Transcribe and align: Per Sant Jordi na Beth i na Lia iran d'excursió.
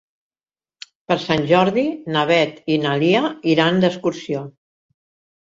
Per 1.11 1.17
Sant 1.25 1.43
Jordi 1.51 1.83
na 2.15 2.25
Beth 2.31 2.73
i 2.77 2.79
na 2.87 2.97
Lia 3.05 3.21
iran 3.55 3.79
d'excursió. 3.85 4.43